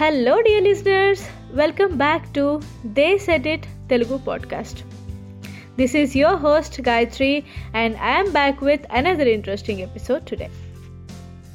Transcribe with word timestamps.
Hello 0.00 0.40
dear 0.40 0.64
listeners 0.64 1.22
welcome 1.52 1.92
back 1.92 2.34
to 2.34 2.60
the 2.86 3.18
set 3.18 3.46
it 3.46 3.64
Telugu 3.90 4.16
podcast 4.16 4.84
this 5.78 5.96
is 5.96 6.16
your 6.16 6.36
host 6.36 6.88
Gayatri 6.88 7.42
and 7.76 7.96
I'm 7.96 8.32
back 8.32 8.64
with 8.64 8.82
another 8.92 9.28
interesting 9.28 9.80
episode 9.80 10.22
today 10.22 10.48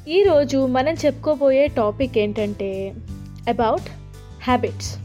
ఈరోజు 0.08 0.66
మనం 0.66 0.94
చెప్పుకోబోయే 0.94 1.66
topic 1.66 2.18
ఏంటంటే 2.18 2.94
about 3.48 3.90
habits 4.44 4.96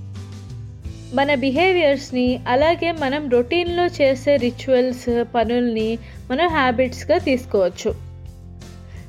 మన 1.15 1.35
బిహేవియర్స్ని 1.35 2.39
అలాగే 2.47 2.91
మనం 2.91 3.29
రొటీన్లో 3.29 3.85
చేసే 3.85 4.37
రిచువల్స్ 4.37 5.23
పనుల్ని 5.35 5.97
మనం 6.29 6.47
హ్యాబిట్స్గా 6.47 7.17
తీసుకోవచ్చు. 7.17 7.95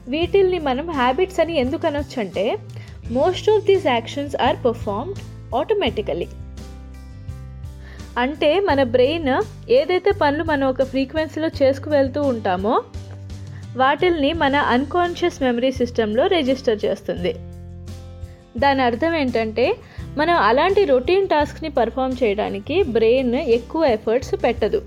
వీటిల్ని 0.09 0.59
మనం 0.59 0.91
హ్యాబిట్స్ 0.91 1.41
అని 1.41 1.57
ఎందుకు 1.57 1.87
అనొచ్చు 1.87 2.21
అంటే 2.21 2.57
most 3.11 3.51
of 3.51 3.65
these 3.65 3.87
actions 3.87 4.37
are 4.37 4.57
performed 4.65 5.19
automatically 5.55 6.29
అంటే 8.19 8.61
మన 8.61 8.83
బ్రెయిన్ 8.83 9.43
ఏదైతే 9.71 10.11
పనులు 10.11 10.45
మనం 10.45 10.69
ఒక 10.69 10.83
ఫ్రీక్వెన్సీలో 10.83 11.49
చేసుకు 11.63 11.91
వెళ్తూ 11.91 12.23
ఉంటామో 12.23 12.83
వాటిల్ని 13.77 14.33
మన 14.33 14.57
అన్కాన్షియస్ 14.57 15.43
మెమరీ 15.43 15.73
సిస్టంలో 15.73 16.27
రిజిస్టర్ 16.27 16.85
చేస్తుంది. 16.85 17.33
దాని 18.59 18.83
అర్థం 18.83 19.15
ఏంటంటే 19.15 19.77
మనం 20.17 20.35
అలాంటి 20.35 20.85
రొటీన్ 20.85 21.29
టాస్క్ని 21.29 21.69
పర్ఫామ్ 21.69 22.17
చేయడానికి 22.23 22.83
బ్రెయిన్ 22.83 23.35
ఎక్కువ 23.35 23.85
ఎఫర్ట్స్ 23.85 24.35
పెట్టదు. 24.35 24.83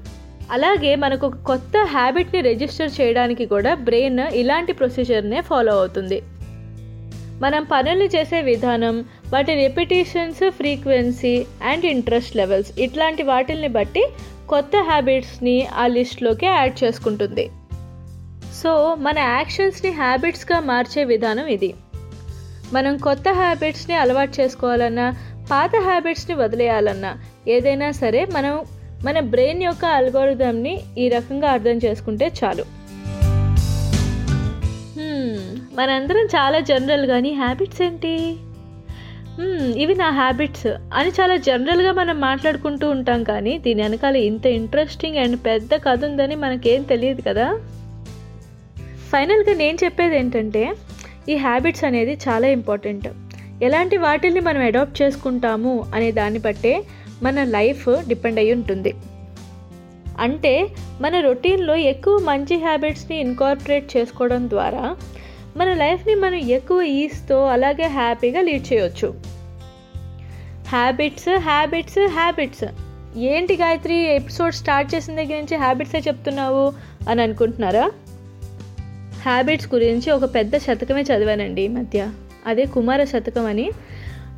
అలాగే 0.52 0.96
మనకు 0.96 1.28
ఒక 1.28 1.36
కొత్త 1.36 1.86
హ్యాబిట్ని 1.86 2.42
రిజిస్టర్ 2.42 2.92
చేయడానికి 3.02 3.46
కూడా 3.46 3.76
బ్రెయిన్ 3.76 4.20
ఇలాంటి 4.20 4.74
ప్రొసీజర్నే 4.74 5.42
ఫాలో 5.42 5.80
అవుతుంది. 5.80 6.22
మనం 7.42 7.64
పనులు 7.64 8.04
చేసే 8.04 8.42
విధానం 8.42 9.06
వాటి 9.34 9.54
repetitions 9.56 10.52
frequency 10.52 11.46
and 11.64 11.86
interest 11.86 12.36
levels 12.36 12.80
ఇట్లాంటి 12.80 13.24
వాటిల్ని 13.24 13.68
బట్టి 13.68 14.08
కొత్త 14.50 14.72
హ్యాబిట్స్ని 14.78 15.66
ఆ 15.66 15.88
లిస్ట్లోకి 15.88 16.46
యాడ్ 16.46 16.84
చేసుకుంటుంది. 16.84 17.50
సో 18.64 18.96
మన 18.96 19.20
యాక్షన్స్ని 19.20 19.92
హ్యాబిట్స్గా 19.92 20.60
మార్చే 20.60 21.04
విధానం 21.04 21.46
ఇది. 21.46 21.74
మనం 22.74 22.98
కొత్త 22.98 23.24
హ్యాబిట్స్ని 23.30 23.96
అలవాటు 23.96 24.42
చేసుకోవాలన్నా 24.42 25.16
పాత 25.52 25.72
హ్యాబిట్స్ని 25.80 26.36
వదిలేయాలన్నా 26.36 27.18
ఏదైనా 27.48 27.92
సరే 27.92 28.26
మనం 28.26 28.66
మన 29.06 29.20
బ్రెయిన్ 29.20 29.64
యొక్క 29.64 29.86
అల్గోరిథంని 29.86 30.80
ఈ 30.98 31.10
రకంగా 31.10 31.52
అర్థం 31.52 31.80
చేసుకుంటే 31.86 32.32
చాలు. 32.44 32.85
మనందరం 35.78 36.26
చాలా 36.26 36.60
జనరల్ 36.60 37.06
కానీ 37.06 37.32
హ్యాబిట్స్ 37.34 37.82
ఏంటి? 37.82 38.14
ఇవి 39.76 39.96
నా 39.96 40.10
హ్యాబిట్స్ 40.10 40.68
అని 40.68 41.10
చాలా 41.10 41.36
జనరల్గా 41.38 41.92
మనం 41.92 42.20
మాట్లాడుకుంటూ 42.20 42.90
ఉంటాం 42.90 43.24
కానీ 43.24 43.58
దీని 43.58 43.82
వెనకాల 43.82 44.16
ఇంత 44.16 44.46
ఇంట్రెస్టింగ్ 44.46 45.18
అండ్ 45.18 45.38
పెద్ద 45.46 45.76
కథ 45.76 46.06
ఉందని 46.06 46.36
మనకేం 46.36 46.84
తెలియదు 46.84 47.22
కదా? 47.22 47.48
ఫైనల్గా 49.12 49.54
నేను 49.54 49.78
చెప్పేది 49.84 50.18
ఏంటంటే 50.18 50.64
ఈ 51.30 51.36
హ్యాబిట్స్ 51.36 51.84
అనేది 51.84 52.14
చాలా 52.28 52.48
ఇంపార్టెంట్ 52.48 53.08
ఎలాంటి 53.64 53.98
వాటిల్ని 53.98 54.40
మనం 54.40 54.62
అడాప్ట్ 54.62 55.02
చేసుకుంటాము 55.02 55.86
అనే 55.96 56.12
దాన్ని 56.12 56.40
బట్టే 56.40 56.74
మన 57.24 57.44
లైఫ్ 57.44 57.86
డిపెండ్ 58.08 58.40
అయి 58.40 58.54
ఉంటుంది. 58.54 58.94
అంటే 60.20 60.54
మన 61.02 61.20
రొటీన్లో 61.20 61.76
ఎక్కువ 61.76 62.18
మంచి 62.20 62.56
హ్యాబిట్స్ని 62.58 63.20
ఇన్కార్పొరేట్ 63.20 63.98
చేసుకోవడం 63.98 64.50
ద్వారా 64.50 64.96
మన 65.58 65.74
లైఫ్ని 65.74 66.16
మనం 66.16 66.36
ఎక్కువ 66.36 66.82
ఈస్తో 66.82 67.46
అలాగే 67.46 67.84
హ్యాపీగా 67.84 68.42
లీడ్ 68.42 68.74
చేయొచ్చు. 68.74 69.14
హ్యాబిట్స్ 70.68 71.38
హ్యాబిట్స్ 71.38 72.08
హ్యాబిట్స్ 72.08 72.64
ఏంటి 73.18 73.56
గాయత్రి 73.56 73.96
ఎపిసోడ్ 74.16 74.54
స్టార్ట్ 74.54 74.96
చేసిన 74.96 75.16
దగ్గర 75.16 75.36
నుంచి 75.36 75.56
హ్యాబిట్సే 75.56 75.98
చెప్తున్నావు 75.98 76.74
అని 77.10 77.22
అనుకుంటున్నారా? 77.22 77.92
హ్యాబిట్స్ 79.22 79.74
గురించి 79.74 80.12
ఒక 80.12 80.36
పెద్ద 80.36 80.58
శతకమే 80.58 81.02
చదివానండి 81.02 81.62
ఈ 81.62 81.68
మధ్య. 81.68 82.12
అదే 82.46 82.66
కుమార 82.66 83.04
శతకం 83.04 83.46
అని. 83.46 83.72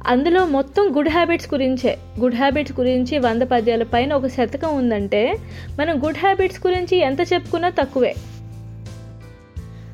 అందులో 0.08 0.46
మొత్తం 0.46 0.98
గుడ్ 0.98 1.10
హ్యాబిట్స్ 1.10 1.54
గురించే. 1.54 1.98
గుడ్ 2.20 2.36
హ్యాబిట్స్ 2.36 2.80
గురించి 2.80 3.20
వంద 3.20 3.42
పద్యాల 3.42 3.84
పైన 3.84 4.14
ఒక 4.14 4.28
శతకం 4.28 4.78
ఉందంటే 4.78 5.38
మనం 5.80 6.06
గుడ్ 6.06 6.18
హ్యాబిట్స్ 6.18 6.68
గురించి 6.68 6.98
ఎంత 6.98 7.20
చెప్పుకున్నా 7.34 7.70
తక్కువే. 7.70 8.16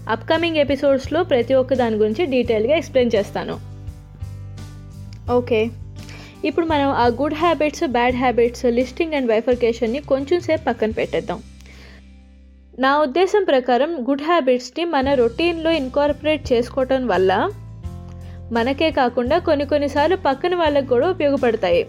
అప్కమింగ్ 0.10 0.58
ఎపిసోడ్స్లో 0.58 1.24
ప్రతి 1.24 1.54
ఒక్క 1.54 1.74
దాని 1.74 1.96
గురించి 1.96 2.26
డీటెయిల్గా 2.26 2.76
ఎక్స్ప్లెయిన్ 2.76 3.12
చేస్తాను. 3.16 3.60
ఓకే 5.32 5.70
ఇప్పుడు 6.46 6.66
మనం 6.66 6.90
ఆ 6.90 7.08
good 7.08 7.34
habits 7.34 7.88
bad 7.88 8.16
habits 8.16 8.66
listing 8.66 9.14
and 9.14 9.28
బైఫర్కేషన్ని 9.28 10.00
కొంచెం 10.00 10.40
సేపు 10.40 10.64
పక్కన 10.64 10.92
పెట్టేద్దాం. 10.92 11.44
నా 12.80 13.00
ఉద్దేశం 13.00 13.44
ప్రకారం 13.44 14.10
గుడ్ 14.10 14.22
హ్యాబిట్స్ని 14.22 14.86
మన 14.86 15.14
రొటీన్లో 15.14 15.72
ఇన్కార్పొరేట్ 15.72 16.54
చేసుకోవటం 16.54 17.08
వల్ల 17.08 17.50
మనకే 18.52 18.92
కాకుండా 18.92 19.40
కొన్ని 19.40 19.66
కొన్నిసార్లు 19.66 20.16
పక్కన 20.16 20.56
వాళ్ళకు 20.56 20.86
కూడా 20.86 21.10
ఉపయోగపడతాయి. 21.10 21.88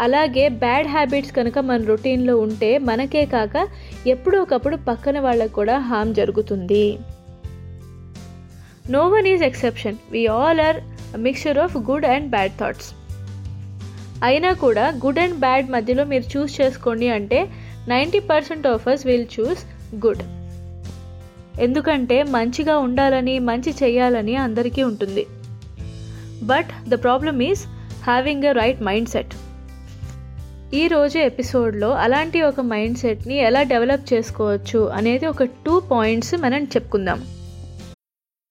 అలాగే 0.00 0.48
బ్యాడ్ 0.48 0.86
హ్యాబిట్స్ 0.86 1.32
కనుక 1.32 1.58
మన 1.58 1.84
రొటీన్లో 1.84 2.38
ఉంటే 2.38 2.78
మనకే 2.78 3.24
కాక 3.26 3.68
ఎప్పుడో 4.06 4.42
ఒకప్పుడు 4.42 4.76
పక్కన 4.76 5.20
వాళ్ళకు 5.20 5.52
కూడా 5.52 5.78
హామ్ 5.78 6.14
జరుగుతుంది. 6.14 6.98
No 8.90 9.08
one 9.08 9.26
is 9.26 9.42
exception 9.42 9.96
we 10.10 10.26
all 10.26 10.60
are 10.60 10.76
mixture 11.16 11.58
of 11.58 11.76
good 11.76 12.06
and 12.06 12.30
bad 12.30 12.52
thoughts 12.60 12.94
అయినా 14.24 14.52
కూడా 14.52 14.90
గుడ్ 15.06 15.18
అండ్ 15.18 15.38
బ్యాడ్ 15.38 15.70
మధ్యలో 15.70 16.04
మీరు 16.04 16.38
చూస్ 16.38 16.60
చేసుకోండి 16.60 17.08
అంటే 17.08 17.50
ninety 17.88 18.18
percent 18.18 18.66
of 18.66 18.88
us 18.88 19.06
will 19.06 19.26
choose 19.40 19.62
good 20.06 20.22
ఎందుకంటే 21.60 22.22
మంచిగా 22.22 22.78
ఉండాలని 22.78 23.38
మంచి 23.38 23.74
చేయాలని 23.82 24.36
అందరికీ 24.36 24.82
ఉంటుంది. 24.82 25.26
But 26.42 26.88
the 26.88 27.02
problem 27.02 27.42
is 27.42 27.66
having 28.04 28.44
a 28.44 28.52
right 28.52 28.82
mind 28.82 29.08
set 29.08 29.34
ఈరోజు 30.80 31.16
ఎపిసోడ్లో 31.18 31.88
అలాంటి 32.04 32.38
ఒక 32.42 32.60
మైండ్ 32.68 32.98
సెట్ని 32.98 33.36
ఎలా 33.48 33.62
డెవలప్ 33.72 34.04
చేసుకోవచ్చు 34.12 34.80
అనేది 34.98 35.26
ఒక 35.26 35.44
టూ 35.64 35.74
పాయింట్స్ 35.90 36.34
మనం 36.44 36.62
చెప్పుకుందాం. 36.64 37.18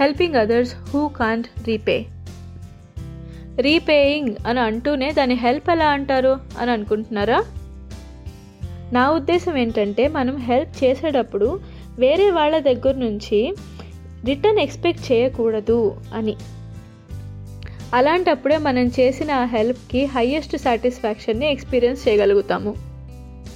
helping 0.00 0.34
others 0.34 0.74
who 0.74 1.08
can't 1.08 1.46
repay 1.66 2.06
repaying 3.60 4.34
అని 4.46 4.60
అంటూనే 4.60 5.12
దాని 5.12 5.34
హెల్ప్ 5.34 5.70
ఎలా 5.70 5.86
అంటారు 5.86 6.38
అని 6.58 6.70
అనుకుంటున్నారా? 6.70 7.44
నా 8.92 9.10
ఉద్దేశం 9.10 9.56
ఏంటంటే 9.56 10.08
మనం 10.08 10.36
హెల్ప్ 10.36 10.84
చేసేటప్పుడు 10.84 11.60
వేరే 11.98 12.30
వాళ్ళ 12.30 12.58
దగ్గర 12.58 12.94
నుంచి 12.94 13.54
రిటర్న్ 14.24 14.58
ఎక్స్పెక్ట్ 14.58 15.12
చేయకూడదు 15.12 15.96
అని. 16.14 16.36
అలాంటప్పుడే 17.94 18.58
మనం 18.58 18.86
చేసిన 19.00 19.30
ఆ 19.30 19.44
హెల్ప్కి 19.44 20.04
హయ్యెస్ట్ 20.04 20.56
సాటిస్ఫాక్షన్ని 20.56 21.50
ఎక్స్పీరియన్స్ 21.50 22.08
చేయగలుగుతాము. 22.08 22.74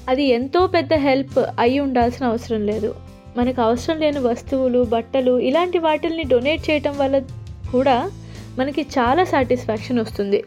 అది 0.09 0.25
ఎంతో 0.25 0.67
పెద్ద 0.67 0.95
హెల్ప్ 0.95 1.45
అయి 1.59 1.79
ఉండాల్సిన 1.79 2.27
అవసరం 2.27 2.67
లేదు. 2.67 3.12
మనకు 3.37 3.63
అవసరం 3.63 4.01
లేని 4.01 4.19
వస్తువులు 4.19 4.85
బట్టలు 4.85 5.39
ఇలాంటి 5.39 5.79
వాటిల్ని 5.79 6.25
డొనేట్ 6.25 6.71
చేయటం 6.71 6.99
వల్ల 6.99 7.19
కూడా 7.73 8.11
మనకి 8.59 8.83
చాలా 8.83 9.25
సాటిస్ఫాక్షన్ 9.25 9.99
వస్తుంది. 9.99 10.45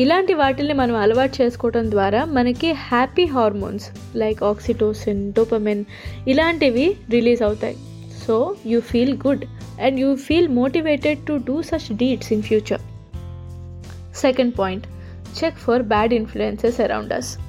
ఇలాంటి 0.00 0.34
వాటిల్ని 0.34 0.74
మనం 0.74 0.96
అలవాటు 0.96 1.42
చేసుకోవడం 1.42 1.90
ద్వారా 1.90 2.24
మనకి 2.24 2.72
happy 2.72 3.24
hormones 3.24 4.16
like 4.16 4.42
oxytocin 4.42 5.32
dopamine 5.32 5.84
ఇలాంటివి 6.28 6.96
రిలీజ్ 7.10 7.42
అవుతాయి. 7.42 7.76
So 8.26 8.56
you 8.66 8.80
feel 8.80 9.18
good 9.26 9.44
and 9.80 10.00
you 10.00 10.16
feel 10.16 10.48
motivated 10.48 11.18
to 11.18 11.32
do 11.32 11.62
such 11.62 11.96
deeds 11.96 12.32
in 12.32 12.42
future. 12.42 12.80
Second 14.16 14.54
point 14.58 14.86
check 15.44 15.56
for 15.56 15.82
bad 15.82 16.14
influences 16.14 16.80
around 16.80 17.12
us 17.12 17.45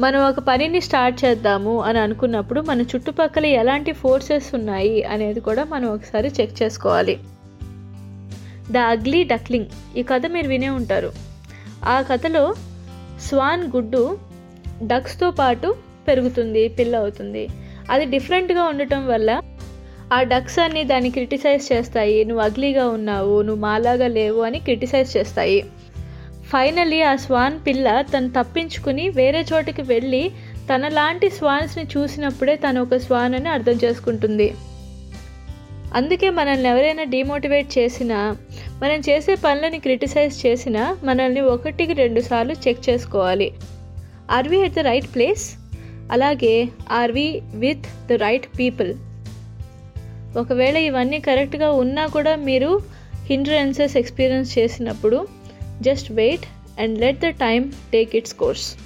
మనం 0.00 0.20
ఒక 0.20 0.38
పనిని 0.38 0.80
స్టార్ట్ 0.80 1.24
చేద్దాము 1.24 1.80
అని 1.80 1.98
అనుకున్నప్పుడు 1.98 2.60
మన 2.60 2.82
చుట్టుపక్కల 2.82 3.46
ఎలాంటి 3.46 3.92
ఫోర్సెస్ 3.92 4.54
ఉన్నాయి 4.54 5.02
అనేది 5.02 5.40
కూడా 5.40 5.64
మనం 5.64 5.92
ఒకసారి 5.92 6.32
చెక్ 6.40 6.62
చేసుకోవాలి. 6.62 7.18
The 8.70 8.76
ugly 8.76 9.24
duckling. 9.24 9.98
ఈ 9.98 10.02
కథ 10.02 10.26
మీరు 10.26 10.48
వినే 10.48 10.68
ఉంటారు. 10.68 11.12
ఆ 11.84 12.02
కథలో 12.02 12.54
స్వాన్ 13.20 13.64
గుడ్డు 13.64 14.18
డక్స్తో 14.82 15.30
పాటు 15.30 15.76
పెరుగుతుంది 16.08 16.68
పిల్ల 16.68 16.96
అవుతుంది. 16.96 17.48
అది 17.90 18.04
డిఫరెంట్గా 18.04 18.62
ఉండటం 18.62 19.06
వల్ల 19.06 19.42
ఆ 20.12 20.22
డక్స్ 20.22 20.58
అన్ని 20.58 20.84
దాన్ని 20.84 21.10
క్రిటిసైజ్ 21.10 21.72
చేస్తాయి. 21.72 22.24
నువ్వు 22.24 22.44
అగ్లీగా 22.44 22.88
ఉన్నావు 22.88 23.42
నువ్వు 23.42 23.62
మాలాగా 23.62 24.06
లేవు 24.06 24.42
అని 24.42 24.58
క్రిటిసైజ్ 24.58 25.16
చేస్తాయి. 25.16 25.64
ఫైనలీ 26.48 27.02
ఆ 27.02 27.16
స్వాన్ 27.16 27.60
పిల్ల 27.66 28.00
తను 28.00 28.28
తప్పించుకుని 28.28 29.08
వేరే 29.08 29.44
చోటుకి 29.52 29.82
వెళ్ళి 29.82 30.30
తనలాంటి 30.74 31.30
స్వాన్స్ని 31.30 31.84
చూసినప్పుడే 31.84 32.56
తను 32.56 32.82
ఒక 32.82 32.96
స్వాన్ 32.96 33.34
అని 33.34 33.48
అర్థం 33.48 33.72
చేసుకుంటుంది. 33.72 34.54
అందుకే 35.94 36.30
మనల్ని 36.30 36.68
ఎవరైనా 36.68 37.02
డిమోటివేట్ 37.02 37.78
చేసినా 37.78 38.36
మనం 38.82 38.98
చేసే 39.08 39.34
పనులని 39.34 39.78
క్రిటిసైజ్ 39.78 40.46
చేసినా 40.46 40.96
మనల్ని 41.04 41.40
ఒకటికి 41.40 41.92
రెండు 41.92 42.20
సార్లు 42.20 42.52
చెక్ 42.68 42.90
చేసుకోవాలి. 42.90 43.52
Are 44.30 44.48
we 44.48 44.58
at 44.58 44.74
the 44.74 44.78
right 44.78 45.14
place? 45.14 45.54
అలాగే 46.12 46.68
are 46.90 47.12
we 47.12 47.42
with 47.54 48.08
the 48.08 48.12
right 48.12 48.46
people? 48.58 48.94
ఒకవేళ 50.38 50.76
ఇవన్నీ 50.76 51.20
కరెక్ట్గా 51.20 51.70
ఉన్నా 51.70 52.06
కూడా 52.06 52.36
మీరు 52.36 52.80
హిండ్రెన్సెస్ 53.26 53.96
ఎక్స్పీరియన్స్ 53.96 54.58
చేసినప్పుడు 54.58 55.28
just 55.82 56.12
wait 56.12 56.46
and 56.80 56.98
let 56.98 57.20
the 57.20 57.26
time 57.26 57.70
take 57.92 58.16
its 58.16 58.34
course 58.34 58.76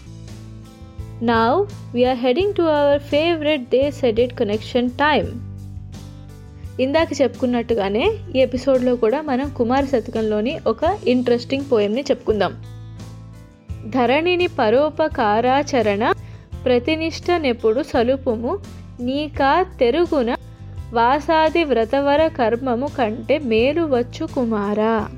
now 1.25 1.65
we're 1.95 2.19
heading 2.19 2.55
to 2.55 2.63
our 2.63 3.03
favourite 3.03 3.63
day 3.63 3.91
seeded 3.91 4.33
connection 4.33 4.91
time 4.91 5.27
ఇందాక 6.81 7.09
చెప్పుకున్నట్టుగానే 7.23 8.11
ఈ 8.37 8.39
ఎపిసోడ్లో 8.39 8.97
కూడా 8.97 9.23
మనం 9.23 9.55
కుమార 9.57 9.85
శతకంలోని 9.85 10.61
ఒక 10.67 10.99
ఇంట్రెస్టింగ్ 11.07 11.65
పోయంని 11.73 12.03
చెప్పుకుందాం. 12.03 12.63
ధరణిని 13.89 14.47
పరోపకారాచరణ 14.47 16.13
ప్రతినిష్ట 16.65 17.31
నెప్పుడు 17.31 17.83
సలుపుము 17.83 18.59
నీకా 19.01 19.67
తెరుగున 19.81 20.37
వాసాది 20.93 21.65
వ్రతవర 21.65 22.29
కర్మము 22.29 22.87
కంటే 22.99 23.39
మేలు 23.39 23.83
వచ్చు 23.83 24.27
కుమారా. 24.27 25.09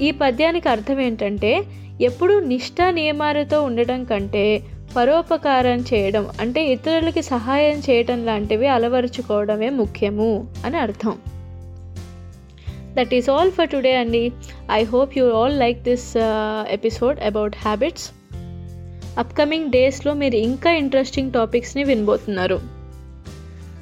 ఈ 0.00 0.10
పద్యానికి 0.10 0.68
అర్థం 0.68 1.00
ఏంటంటే 1.00 1.62
ఎప్పుడు 2.00 2.38
నిష్ఠా 2.38 2.90
నియమాలతో 2.90 3.62
ఉండడం 3.62 4.04
కంటే 4.04 4.62
పరోపకారం 4.96 5.78
చేయడం 5.78 6.28
అంటే 6.40 6.66
ఇతరులకి 6.66 7.22
సహాయం 7.22 7.82
చేయడం 7.90 8.26
లాంటివి 8.26 8.66
అలవరుచుకోవడమే 8.66 9.70
ముఖ్యము 9.70 10.46
అని 10.64 10.76
అర్థం. 10.76 11.18
That 12.94 13.14
is 13.14 13.30
all 13.30 13.52
for 13.52 13.68
today 13.68 13.96
అండి 13.96 14.32
I 14.72 14.84
hope 14.84 15.18
you 15.18 15.30
all 15.30 15.58
like 15.58 15.82
this 15.82 16.14
episode 16.70 17.20
about 17.20 17.56
habits 17.56 18.10
upcoming 19.18 19.70
డేస్లో 19.70 20.14
మీరు 20.14 20.36
ఇంకా 20.36 20.72
ఇంట్రెస్టింగ్ 20.72 21.32
టాపిక్స్ని 21.32 21.84
వినబోతున్నారు. 21.84 22.60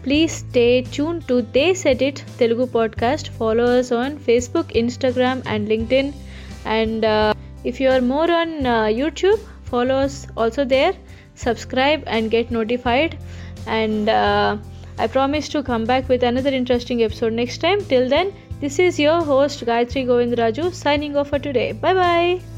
Please 0.02 0.32
stay 0.32 0.82
tuned 0.82 1.29
to 1.29 1.43
They 1.43 1.75
Said 1.75 2.00
It 2.00 2.25
Telugu 2.38 2.67
podcast. 2.67 3.29
Follow 3.41 3.64
us 3.79 3.93
on 3.93 4.17
Facebook, 4.17 4.73
Instagram, 4.82 5.43
and 5.44 5.69
LinkedIn. 5.69 6.14
And 6.64 7.05
uh, 7.05 7.35
if 7.64 7.81
you 7.81 7.91
are 7.91 8.00
more 8.00 8.31
on 8.31 8.67
uh, 8.67 8.85
YouTube, 8.85 9.41
follow 9.64 9.97
us 9.97 10.26
also 10.37 10.64
there. 10.64 10.94
Subscribe 11.35 12.02
and 12.06 12.31
get 12.31 12.50
notified. 12.50 13.19
And 13.67 14.08
uh, 14.08 14.56
I 14.99 15.06
promise 15.06 15.49
to 15.50 15.62
come 15.62 15.85
back 15.85 16.08
with 16.08 16.23
another 16.23 16.50
interesting 16.50 17.03
episode 17.03 17.34
next 17.34 17.58
time. 17.58 17.84
Till 17.84 18.08
then, 18.08 18.32
this 18.60 18.79
is 18.79 18.98
your 18.98 19.22
host 19.22 19.67
Gayatri 19.67 20.06
Govindraju 20.06 20.72
signing 20.72 21.17
off 21.17 21.29
for 21.29 21.39
today. 21.39 21.72
Bye 21.72 21.94
bye. 21.94 22.50